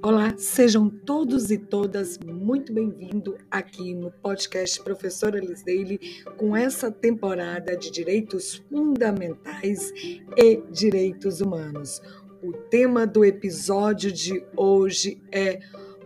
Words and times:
Olá, 0.00 0.32
sejam 0.38 0.88
todos 0.88 1.50
e 1.50 1.58
todas 1.58 2.18
muito 2.18 2.72
bem-vindos 2.72 3.34
aqui 3.50 3.94
no 3.94 4.12
podcast 4.12 4.80
Professora 4.80 5.40
Lisdeile 5.40 5.98
com 6.36 6.56
essa 6.56 6.88
temporada 6.88 7.76
de 7.76 7.90
Direitos 7.90 8.62
Fundamentais 8.70 9.92
e 10.36 10.62
Direitos 10.70 11.40
Humanos. 11.40 12.00
O 12.40 12.52
tema 12.52 13.08
do 13.08 13.24
episódio 13.24 14.12
de 14.12 14.40
hoje 14.56 15.20
é 15.32 15.58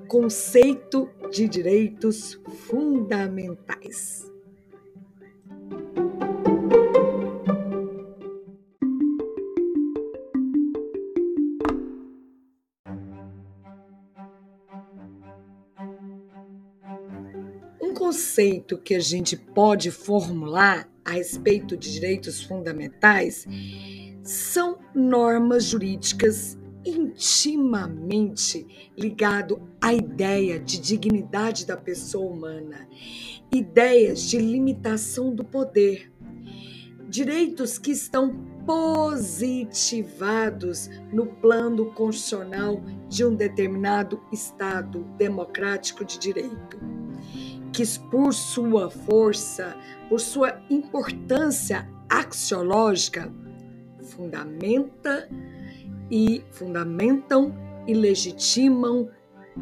Conceito 0.08 1.10
de 1.30 1.46
Direitos 1.46 2.40
Fundamentais. 2.68 4.31
Conceito 18.12 18.76
que 18.76 18.94
a 18.94 19.00
gente 19.00 19.38
pode 19.38 19.90
formular 19.90 20.86
a 21.02 21.12
respeito 21.12 21.78
de 21.78 21.90
direitos 21.90 22.42
fundamentais 22.42 23.46
são 24.22 24.78
normas 24.94 25.64
jurídicas 25.64 26.58
intimamente 26.84 28.90
ligado 28.98 29.62
à 29.80 29.94
ideia 29.94 30.60
de 30.60 30.78
dignidade 30.78 31.64
da 31.64 31.74
pessoa 31.74 32.30
humana, 32.30 32.86
ideias 33.50 34.20
de 34.20 34.36
limitação 34.36 35.34
do 35.34 35.42
poder, 35.42 36.12
direitos 37.08 37.78
que 37.78 37.92
estão 37.92 38.36
positivados 38.66 40.90
no 41.10 41.24
plano 41.26 41.94
constitucional 41.94 42.82
de 43.08 43.24
um 43.24 43.34
determinado 43.34 44.20
Estado 44.30 45.02
democrático 45.16 46.04
de 46.04 46.18
direito 46.18 46.78
que 47.72 47.82
por 48.10 48.34
sua 48.34 48.90
força, 48.90 49.74
por 50.08 50.20
sua 50.20 50.60
importância 50.68 51.88
axiológica, 52.08 53.32
fundamenta 54.02 55.28
e 56.10 56.44
fundamentam 56.50 57.54
e 57.86 57.94
legitimam 57.94 59.08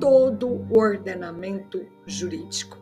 todo 0.01 0.49
o 0.49 0.79
ordenamento 0.79 1.87
jurídico. 2.07 2.79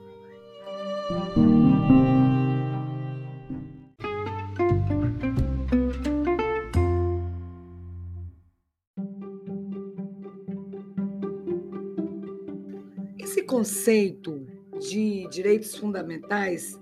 Esse 13.19 13.43
conceito 13.43 14.48
de 14.79 15.27
direitos 15.29 15.77
fundamentais 15.77 16.79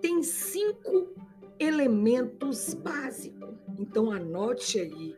tem 0.00 0.22
cinco 0.22 1.08
elementos 1.58 2.74
básicos. 2.74 3.48
Então, 3.78 4.10
anote 4.10 4.80
aí 4.80 5.14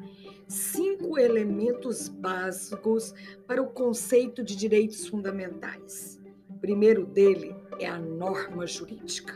cinco 0.50 1.16
elementos 1.16 2.08
básicos 2.08 3.14
para 3.46 3.62
o 3.62 3.68
conceito 3.68 4.42
de 4.42 4.56
direitos 4.56 5.06
fundamentais. 5.06 6.20
O 6.48 6.58
primeiro 6.58 7.06
dele 7.06 7.54
é 7.78 7.86
a 7.86 7.98
norma 7.98 8.66
jurídica. 8.66 9.34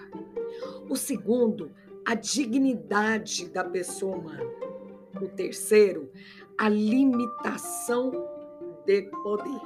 O 0.88 0.96
segundo, 0.96 1.70
a 2.04 2.14
dignidade 2.14 3.48
da 3.48 3.64
pessoa 3.64 4.16
humana. 4.16 4.50
O 5.22 5.28
terceiro, 5.28 6.10
a 6.58 6.68
limitação 6.68 8.10
de 8.84 9.02
poder. 9.22 9.60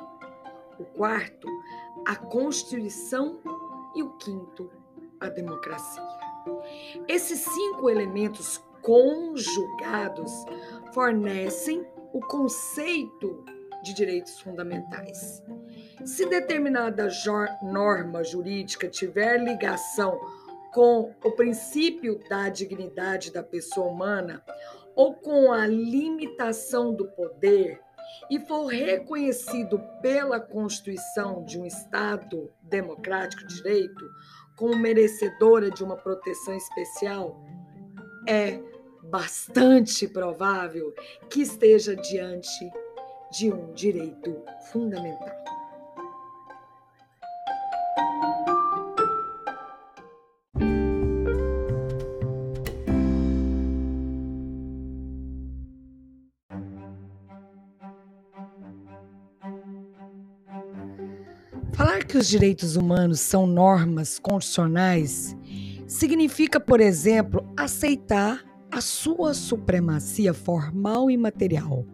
O 0.78 0.84
quarto, 0.84 1.48
a 2.08 2.16
Constituição 2.16 3.38
e 3.94 4.02
o 4.02 4.16
quinto, 4.16 4.70
a 5.20 5.28
democracia. 5.28 6.02
Esses 7.06 7.40
cinco 7.40 7.90
elementos 7.90 8.64
conjugados 8.80 10.32
fornecem 10.94 11.86
o 12.14 12.20
conceito 12.20 13.44
de 13.82 13.92
direitos 13.92 14.40
fundamentais. 14.40 15.42
Se 16.06 16.24
determinada 16.24 17.10
norma 17.62 18.24
jurídica 18.24 18.88
tiver 18.88 19.36
ligação 19.36 20.18
com 20.72 21.14
o 21.22 21.32
princípio 21.32 22.18
da 22.30 22.48
dignidade 22.48 23.30
da 23.30 23.42
pessoa 23.42 23.88
humana 23.88 24.42
ou 24.94 25.12
com 25.12 25.52
a 25.52 25.66
limitação 25.66 26.94
do 26.94 27.06
poder, 27.08 27.82
e 28.30 28.38
for 28.40 28.66
reconhecido 28.66 29.78
pela 30.00 30.40
Constituição 30.40 31.44
de 31.44 31.58
um 31.58 31.66
Estado 31.66 32.50
democrático 32.62 33.46
de 33.46 33.56
direito 33.56 34.04
como 34.56 34.76
merecedora 34.76 35.70
de 35.70 35.84
uma 35.84 35.96
proteção 35.96 36.54
especial, 36.54 37.40
é 38.26 38.60
bastante 39.04 40.06
provável 40.08 40.92
que 41.30 41.42
esteja 41.42 41.94
diante 41.94 42.70
de 43.30 43.52
um 43.52 43.72
direito 43.72 44.42
fundamental. 44.72 45.47
Que 62.08 62.16
os 62.16 62.26
direitos 62.26 62.74
humanos 62.74 63.20
são 63.20 63.46
normas 63.46 64.18
constitucionais 64.18 65.36
significa, 65.86 66.58
por 66.58 66.80
exemplo, 66.80 67.46
aceitar 67.54 68.42
a 68.70 68.80
sua 68.80 69.34
supremacia 69.34 70.32
formal 70.32 71.10
e 71.10 71.18
material, 71.18 71.84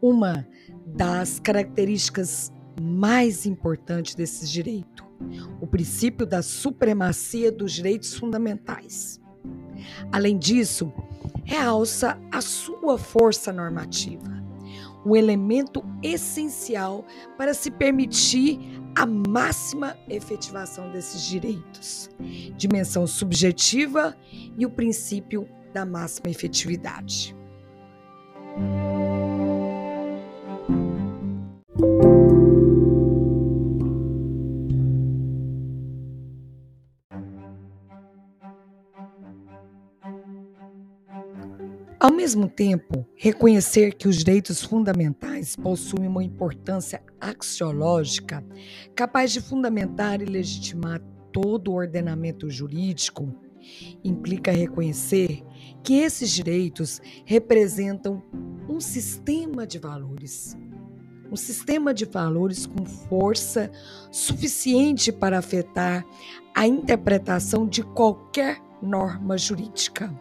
uma 0.00 0.46
das 0.86 1.40
características 1.40 2.52
mais 2.80 3.46
importantes 3.46 4.14
desses 4.14 4.50
direitos, 4.50 5.06
o 5.58 5.66
princípio 5.66 6.26
da 6.26 6.42
supremacia 6.42 7.50
dos 7.50 7.72
direitos 7.72 8.14
fundamentais. 8.14 9.18
Além 10.12 10.38
disso, 10.38 10.92
realça 11.44 12.20
a 12.30 12.42
sua 12.42 12.98
força 12.98 13.54
normativa, 13.54 14.36
o 15.02 15.16
elemento 15.16 15.82
essencial 16.02 17.06
para 17.38 17.54
se 17.54 17.70
permitir 17.70 18.84
a 18.96 19.04
máxima 19.04 19.94
efetivação 20.08 20.90
desses 20.90 21.22
direitos, 21.22 22.08
dimensão 22.56 23.06
subjetiva 23.06 24.16
e 24.56 24.64
o 24.64 24.70
princípio 24.70 25.46
da 25.74 25.84
máxima 25.84 26.30
efetividade. 26.30 27.36
Ao 41.98 42.12
mesmo 42.12 42.46
tempo, 42.46 43.06
reconhecer 43.16 43.94
que 43.94 44.06
os 44.06 44.18
direitos 44.18 44.62
fundamentais 44.62 45.56
possuem 45.56 46.06
uma 46.06 46.22
importância 46.22 47.02
axiológica 47.18 48.44
capaz 48.94 49.32
de 49.32 49.40
fundamentar 49.40 50.20
e 50.20 50.26
legitimar 50.26 51.00
todo 51.32 51.72
o 51.72 51.74
ordenamento 51.74 52.50
jurídico 52.50 53.34
implica 54.04 54.52
reconhecer 54.52 55.42
que 55.82 55.94
esses 55.94 56.30
direitos 56.30 57.00
representam 57.24 58.22
um 58.68 58.78
sistema 58.78 59.66
de 59.66 59.78
valores. 59.78 60.54
Um 61.32 61.36
sistema 61.36 61.94
de 61.94 62.04
valores 62.04 62.66
com 62.66 62.84
força 62.84 63.70
suficiente 64.10 65.10
para 65.10 65.38
afetar 65.38 66.04
a 66.54 66.66
interpretação 66.66 67.66
de 67.66 67.82
qualquer 67.82 68.60
norma 68.82 69.38
jurídica. 69.38 70.14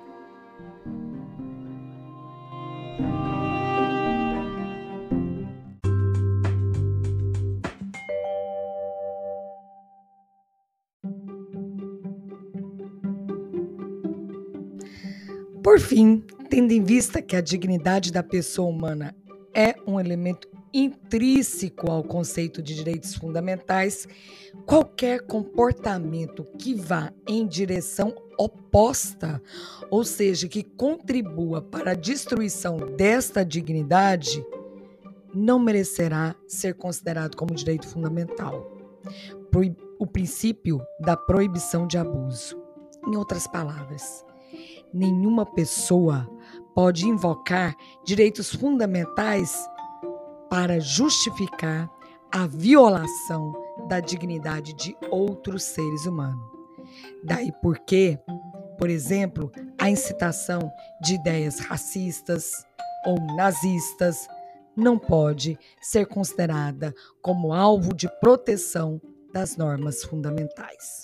Por 15.66 15.80
fim, 15.80 16.24
tendo 16.48 16.74
em 16.74 16.84
vista 16.84 17.24
que 17.24 17.36
a 17.36 17.42
dignidade 17.42 18.12
da 18.12 18.22
pessoa 18.22 18.70
humana 18.70 19.16
é 19.52 19.74
um 19.88 20.00
elemento 20.00 20.48
intrínseco 20.72 21.90
ao 21.90 22.04
conceito 22.04 22.62
de 22.62 22.76
direitos 22.76 23.16
fundamentais, 23.16 24.08
qualquer 24.64 25.22
comportamento 25.22 26.44
que 26.60 26.76
vá 26.76 27.12
em 27.28 27.48
direção 27.48 28.14
oposta, 28.38 29.42
ou 29.90 30.04
seja, 30.04 30.48
que 30.48 30.62
contribua 30.62 31.64
para 31.64 31.94
a 31.94 31.96
destruição 31.96 32.78
desta 32.96 33.44
dignidade, 33.44 34.46
não 35.34 35.58
merecerá 35.58 36.36
ser 36.48 36.76
considerado 36.76 37.36
como 37.36 37.56
direito 37.56 37.88
fundamental. 37.88 38.72
O 39.98 40.06
princípio 40.06 40.80
da 41.00 41.18
proibição 41.18 41.88
de 41.88 41.98
abuso. 41.98 42.56
Em 43.08 43.16
outras 43.16 43.48
palavras, 43.48 44.24
nenhuma 44.96 45.46
pessoa 45.46 46.30
pode 46.74 47.06
invocar 47.06 47.76
direitos 48.04 48.54
fundamentais 48.54 49.68
para 50.50 50.80
justificar 50.80 51.90
a 52.32 52.48
violação 52.48 53.54
da 53.88 54.00
dignidade 54.00 54.74
de 54.74 54.96
outros 55.10 55.64
seres 55.64 56.06
humanos. 56.06 56.44
Daí 57.24 57.52
porque, 57.62 58.18
por 58.78 58.90
exemplo, 58.90 59.52
a 59.78 59.90
incitação 59.90 60.72
de 61.02 61.16
ideias 61.16 61.60
racistas 61.60 62.52
ou 63.06 63.20
nazistas 63.36 64.28
não 64.76 64.98
pode 64.98 65.58
ser 65.82 66.06
considerada 66.06 66.94
como 67.22 67.54
alvo 67.54 67.94
de 67.94 68.10
proteção 68.20 69.02
das 69.34 69.58
normas 69.58 70.04
fundamentais. 70.04 71.02